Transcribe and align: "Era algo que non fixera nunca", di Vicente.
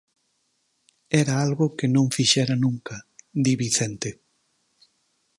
"Era 1.21 1.33
algo 1.45 1.65
que 1.77 1.87
non 1.95 2.07
fixera 2.17 2.55
nunca", 2.65 2.95
di 3.43 3.53
Vicente. 3.61 4.09